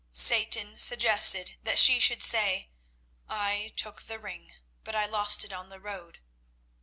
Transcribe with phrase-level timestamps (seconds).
[0.13, 2.71] Satan suggested that she should say,
[3.29, 4.51] "I took the ring,
[4.83, 6.17] but I lost it on the road."